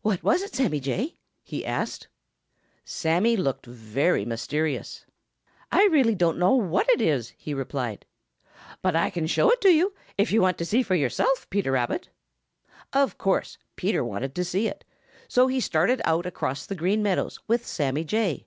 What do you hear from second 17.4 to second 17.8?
with